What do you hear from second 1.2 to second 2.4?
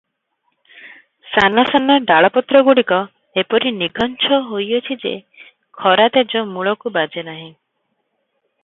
ସାନ ସାନ ଡାଳ